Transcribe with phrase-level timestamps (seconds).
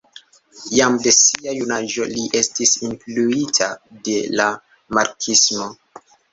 [0.77, 3.69] Jam de sia junaĝo li estis influita
[4.09, 4.51] de la
[5.01, 5.73] marksismo.